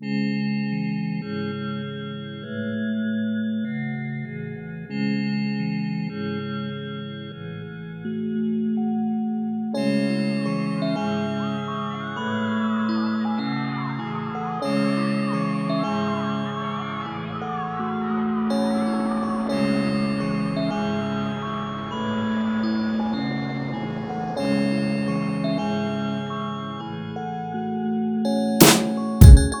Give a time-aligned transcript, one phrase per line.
[0.00, 0.47] A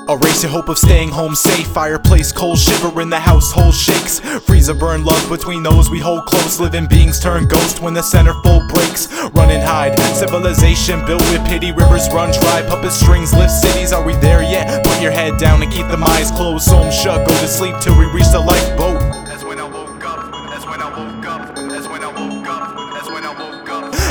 [0.08, 1.66] in hope of staying home safe.
[1.66, 4.20] Fireplace cold shiver in the household shakes.
[4.46, 6.58] Freezer burn love between those we hold close.
[6.58, 9.08] Living beings turn ghost when the centerfold breaks.
[9.34, 9.98] Run and hide.
[10.16, 11.72] Civilization built with pity.
[11.72, 12.64] Rivers run dry.
[12.68, 13.92] Puppet strings lift cities.
[13.92, 14.82] Are we there yet?
[14.84, 16.64] Put your head down and keep them eyes closed.
[16.64, 17.26] So I'm shut.
[17.28, 18.77] Go to sleep till we reach the lifeboat.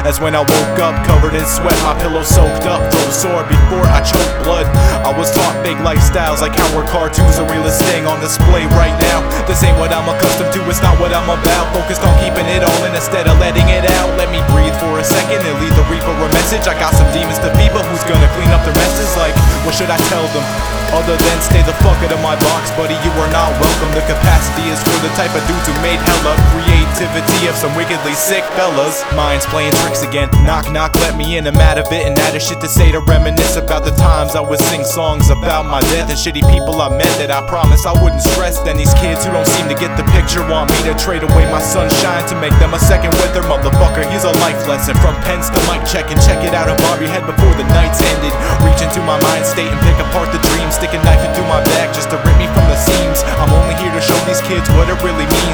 [0.08, 3.84] As when I woke up covered in sweat, my pillow soaked up, throat sore before
[3.92, 4.64] I choked blood.
[5.04, 8.96] I was taught fake lifestyles like how our cartoons the realest thing on display right
[9.04, 9.20] now.
[9.52, 11.76] This ain't what I'm accustomed to, it's not what I'm about.
[11.76, 14.08] Focused on keeping it all in instead of letting it out.
[14.16, 16.72] Let me breathe for a second and leave the reaper a message.
[16.72, 19.12] I got some demons to feed, but who's gonna clean up the messes?
[19.20, 19.36] Like,
[19.68, 20.48] what should I tell them?
[20.96, 23.92] Other than stay the fuck out of my box, buddy, you are not welcome.
[23.92, 28.16] The capacity is for the type of dudes who made hella creativity of some wickedly
[28.16, 29.04] sick fellas.
[29.12, 30.32] Minds playing tricks again.
[30.48, 31.46] Knock, knock, let me in.
[31.46, 34.36] I'm out of it and out of shit to say to reminisce about the times
[34.36, 37.86] I would sing songs about my death and shitty people I met that I promised
[37.86, 38.58] I wouldn't stress.
[38.64, 41.46] Then these kids who don't seem to get the picture want me to trade away
[41.52, 44.08] my sunshine to make them a second weather motherfucker.
[44.10, 47.14] Here's a life lesson from pens to mic check and check it out bob your
[47.14, 48.34] head before the night's ended.
[48.66, 50.17] Reach into my mind state and pick apart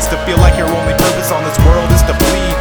[0.08, 2.56] it to feel like your only purpose on this world is to bleed.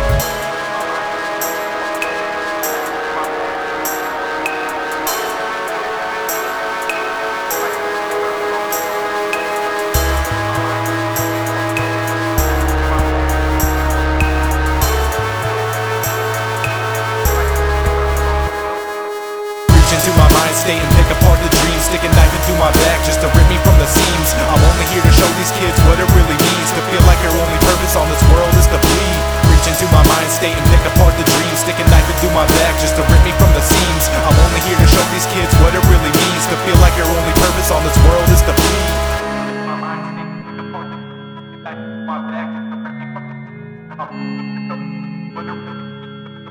[19.72, 21.82] Reach into my mind state and pick apart the dreams.
[21.88, 24.30] Stick a knife into my back just to rip me from the seams.
[24.36, 24.81] I'm only
[30.42, 31.62] state and pick apart the dreams.
[31.62, 34.10] Stick a knife into my back just to rip me from the seams.
[34.26, 37.06] I'm only here to show these kids what it really means to feel like your
[37.06, 38.90] only purpose on this world is to bleed.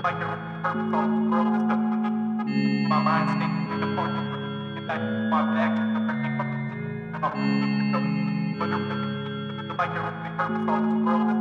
[0.01, 1.75] Like your purpose on this world is to.
[2.88, 3.88] My mind state, the
[5.31, 5.74] my back
[9.78, 11.41] like your purpose this world is